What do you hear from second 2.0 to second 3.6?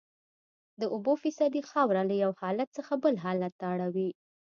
له یو حالت څخه بل حالت